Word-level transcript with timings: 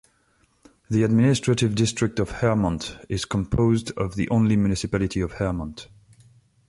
The 0.89 1.03
administrative 1.03 1.75
district 1.75 2.17
of 2.17 2.31
Ermont 2.41 2.97
is 3.07 3.23
composed 3.23 3.91
of 3.91 4.15
the 4.15 4.27
only 4.29 4.55
municipality 4.55 5.21
of 5.21 5.33
Ermont. 5.39 5.89